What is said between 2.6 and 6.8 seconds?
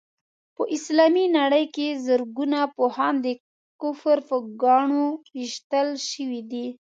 پوهان د کفر په ګاڼو ويشتل شوي دي.